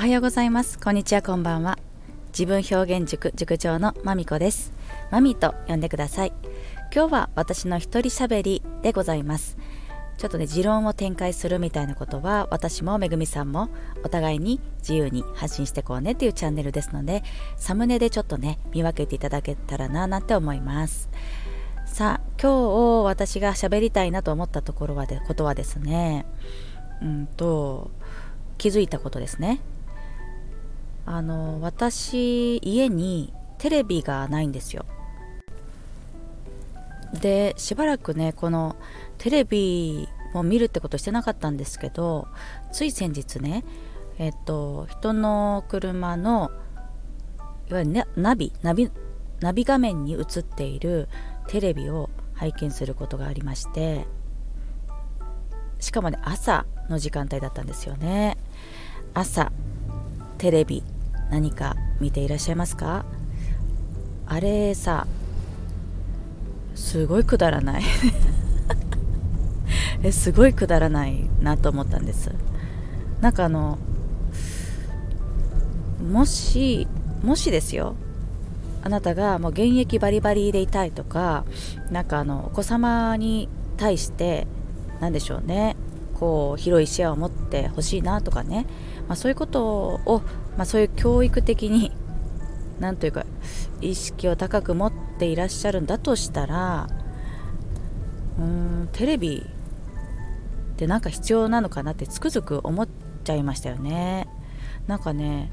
[0.00, 0.78] はようございます。
[0.78, 1.78] こんにちはこんばんは。
[2.28, 4.72] 自分表現塾塾長のまみこです。
[5.10, 6.32] まみと呼んでください。
[6.90, 9.58] 今日は私の一人喋りでございます。
[10.16, 13.68] ちょっとね持論を展開するみたいなことは私もめぐみさんも
[14.02, 17.22] お互いに自由に発信してこうねっていうチャンネルですので
[17.58, 21.10] サムネでちょっとね見分けていただけたらななんて思います。
[21.84, 26.24] さあ今日私が喋りたいなと思ったところはでことはですね
[27.02, 27.90] うんと
[28.56, 29.60] 気づいたことですね。
[31.06, 34.84] あの私家にテレビがないんですよ。
[37.20, 38.76] でしばらくねこの
[39.18, 42.28] テレビを見るってことしてなかったんですけど
[42.72, 43.64] つい先日ね
[44.18, 46.52] えっと人の車の
[47.68, 48.90] いわゆる、ナビナビ
[49.40, 51.08] ナビ画面に映っている
[51.48, 54.06] テレビを拝見することがありまして
[55.80, 58.36] しかもね朝の時間帯だったんですよね。
[59.14, 59.50] 朝。
[60.40, 60.82] テレビ
[61.30, 63.04] 何か見ていらっしゃいますか？
[64.24, 65.06] あれさ
[66.74, 67.82] すごいくだらない。
[70.02, 72.32] えすごいくだらないなと思ったんです。
[73.20, 73.76] なんかあの
[76.10, 76.88] もし
[77.22, 77.94] もしですよ。
[78.82, 81.44] あなたがもう現役バリバリでいたいとか
[81.90, 84.46] なんかあのお子様に対して
[85.00, 85.76] 何でしょうね。
[86.14, 88.64] こう広い視野を持ってほしいなとかね、
[89.10, 90.22] まあ、そういうことを、
[90.56, 91.90] まあ、そういう教育的に
[92.78, 93.26] 何というか
[93.80, 96.86] 意識を高く持っていらっしゃるんだとしたら
[98.38, 98.44] うー
[98.84, 102.88] んテレビってなんか必要なのかなってつくづく思っ
[103.24, 104.28] ちゃいましたよね。
[104.86, 105.50] なんかね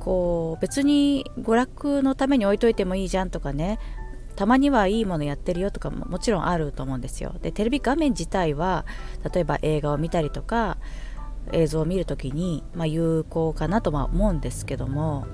[0.00, 3.78] こう別に娯楽のために置いといてもいいじゃんとかね
[4.34, 7.34] たまにはいいものやってるよとかももちろんあると思うんですよ。
[7.42, 8.86] でテレビ画面自体は
[9.30, 10.78] 例えば映画を見たりとか
[11.52, 15.26] 映像を見るときに、まあ、有効かなとは思うんですけども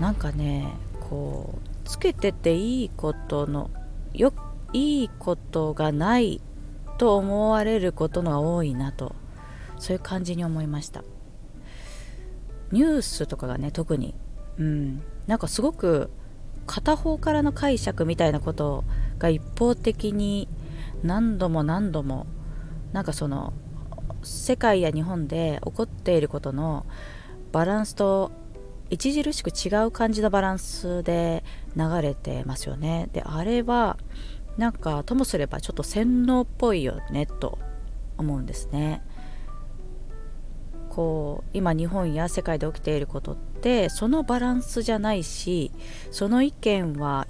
[0.00, 0.72] なんかね
[1.08, 3.70] こうつけてていいことの
[4.12, 4.32] よ
[4.72, 6.40] いいことがない
[6.98, 9.14] と思われることのが多いなと
[9.78, 11.04] そういう感じに思いました。
[12.72, 14.14] ニュースとかがね特に。
[14.58, 15.02] うん。
[15.26, 16.10] なんかすごく
[16.66, 18.84] 片方からの解釈みたいなこと
[19.18, 20.48] が一方的に
[21.02, 22.26] 何度も何度も
[22.92, 23.52] なんかその
[24.22, 26.86] 世界や日本で起こっていることの
[27.52, 28.32] バランスと
[28.92, 31.44] 著しく違う感じのバランスで
[31.76, 33.08] 流れてますよね。
[33.12, 33.98] であれは
[34.56, 37.58] なんかともすればちょっと洗脳っぽいよねと
[38.16, 39.02] 思うんですね。
[40.90, 45.70] こう今日本や世界で起きていることってそのバランスじゃないし
[46.10, 47.26] その意見は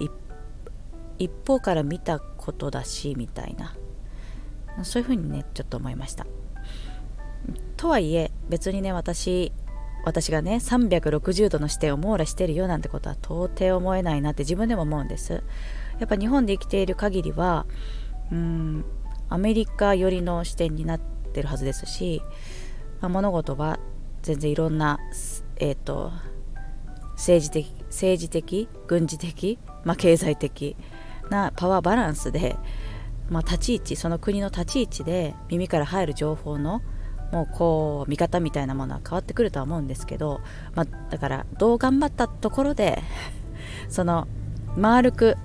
[1.19, 3.75] 一方から見たことだしみたいな
[4.84, 6.26] そういうふうにねちょっと思いました。
[7.78, 9.53] とはいえ別にね私
[10.05, 15.43] 私がね360度の視点を網羅してるよなんてことは到底思えないなって自分でも思うんです。
[15.99, 17.67] やっぱ日本で生きている限りは
[18.31, 18.84] うん
[19.28, 21.00] アメリカ寄りの視点になっ
[21.33, 22.22] てるはずですし、
[23.00, 23.78] まあ、物事は
[24.22, 24.99] 全然いろんな、
[25.56, 26.12] えーと、
[27.12, 30.77] 政治的政治的軍事的、まあ、経済的
[31.31, 32.56] なパワーバランスで、
[33.28, 36.81] まあ、立ち位置その国の立ち位置で耳から入る情報の
[37.33, 40.41] もうこう見方みたいなものは変わってくるとは思うんですけど、
[40.75, 43.03] まあ、だからどう頑張ったところで
[43.89, 44.27] その
[44.77, 45.37] 丸く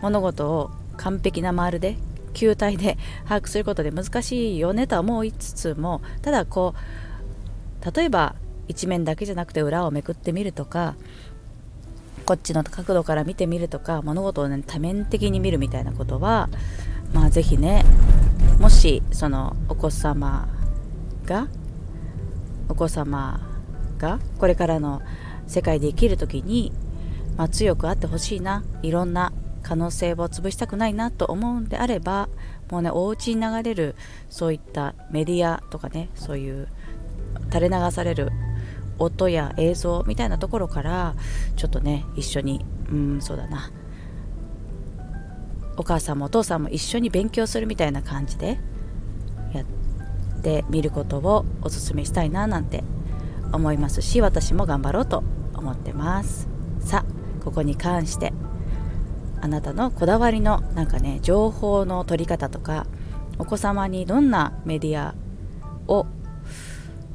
[0.00, 1.96] 物事を完璧な丸で
[2.32, 8.34] 球体で把握することで難しいよねとは思いつつもただこう例えば
[8.68, 10.94] 一面だけじゃなくて裏をめくってみるとか
[12.24, 16.48] こっちの角度から見てみるとか物事を、ね、多面的に見るみたいなことは
[17.12, 17.84] まあ是非ね
[18.60, 20.48] もしそのお子様
[21.32, 21.48] が
[22.68, 23.40] お子様
[23.98, 25.00] がこれからの
[25.46, 26.72] 世界で生きる時に、
[27.36, 29.32] まあ、強くあってほしいないろんな
[29.62, 32.28] 可能性を潰したくないなと思うんであれば
[32.70, 33.94] もうねお家に流れる
[34.28, 36.68] そういったメディアとかねそういう
[37.52, 38.30] 垂れ流される
[38.98, 41.14] 音や映像みたいなところから
[41.56, 43.70] ちょっとね一緒にうんそうだな。
[45.78, 48.58] お母さんもお父さんも一緒に勉強するみたいな感じで
[50.42, 52.82] ってみることをおすすめしたいななんて
[53.52, 55.22] 思いますし私も頑張ろうと
[55.54, 56.48] 思ってます。
[56.80, 58.32] さあここに関して
[59.40, 62.86] あなたのこだわりのなんかね情報の取り方とか
[63.38, 65.14] お子様にどんなメディア
[65.86, 66.06] を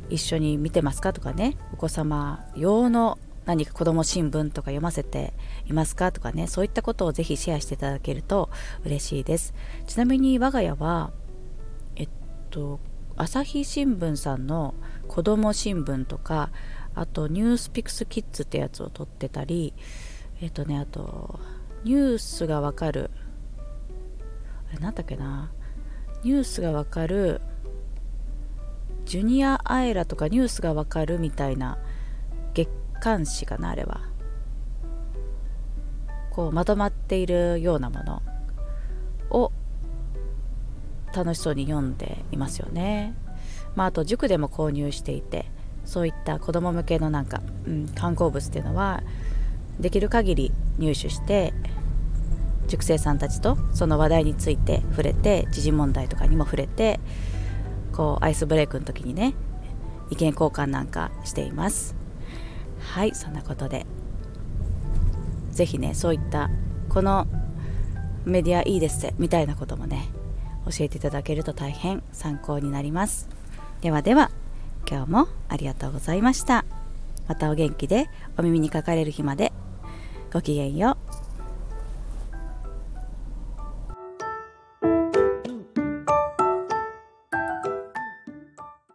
[0.10, 5.34] 一緒に見てますかとかねお子様用の何か子ども新聞とか読ませて
[5.66, 8.50] いますかとかねそういったことをぜひシェアしていただけると
[8.86, 9.54] 嬉しいです。
[9.86, 11.12] ちなみに我が家は
[11.96, 12.10] えっ
[12.52, 12.80] と
[13.18, 14.76] 朝日新聞さんの
[15.08, 16.52] 子ども新聞とか
[16.94, 19.74] あとニュースピックスキッズってやつを撮ってたり
[20.40, 21.40] えっ、とねあと
[21.84, 23.10] ニュースがわかる
[24.70, 25.52] あれなんだっけな
[26.24, 27.42] ニュースがわかる
[29.06, 31.80] ジュニアアイラとかニュースがわかるみたいな
[32.54, 34.02] 月刊誌かなあれは。
[36.38, 38.22] こうまとまっているようなもの
[39.32, 39.52] を
[41.18, 43.16] 楽しそうに読んでいますよね。
[43.76, 45.46] まあ、あと塾でも購入していて
[45.86, 49.04] そういった子ども向けのなんか、うん、観光物っていうのは
[49.80, 51.54] できる限り入手して
[52.68, 57.00] 塾生さんたちとその話題について触れて時事問題とかにも触れて
[57.94, 59.34] こうアイスブレイクの時にね
[60.10, 61.96] 意見交換なんかしています
[62.80, 63.86] はいそんなことで
[65.52, 66.50] 是非ねそういった
[66.90, 67.28] この
[68.26, 70.10] メディアいいですみたいなこともね
[70.70, 73.30] 教えていただけると大変参考になります。
[73.82, 74.32] ではでは
[74.90, 76.66] 今日もありがとうございました。
[77.28, 79.52] またお元気でお耳にかかれる日まで
[80.32, 81.07] ごきげんよう。